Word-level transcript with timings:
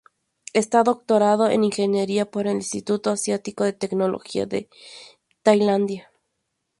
Está 0.53 0.81
doctorado 0.81 1.47
en 1.51 1.63
ingeniería 1.63 2.25
por 2.31 2.47
el 2.47 2.55
Instituto 2.55 3.11
Asiático 3.11 3.65
de 3.65 3.73
Tecnología 3.73 4.47
de 4.47 4.67
Tailandia. 5.43 6.09